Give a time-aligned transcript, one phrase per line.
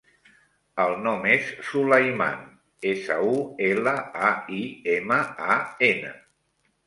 [0.83, 2.39] El nom és Sulaiman:
[2.93, 3.93] essa, u, ela,
[4.29, 4.63] a, i,
[4.97, 5.19] ema,
[5.57, 6.13] a, ena.